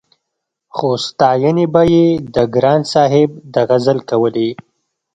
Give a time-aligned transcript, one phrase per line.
[0.75, 2.05] خو ستاينې به يې
[2.35, 4.51] د ګران صاحب د غزل کولې-